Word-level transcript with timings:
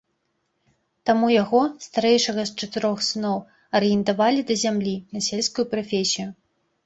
Таму 1.07 1.27
яго, 1.33 1.59
старэйшага 1.87 2.45
з 2.51 2.63
чатырох 2.63 2.97
сыноў, 3.09 3.37
арыентавалі 3.79 4.41
да 4.49 4.53
зямлі, 4.65 4.95
на 5.17 5.27
сельскую 5.27 5.65
прафесію. 5.75 6.27